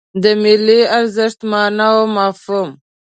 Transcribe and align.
د 0.23 0.23
ملي 0.41 0.81
ارزښت 0.99 1.39
مانا 1.51 1.87
او 1.97 2.01
مفهوم 2.15 2.69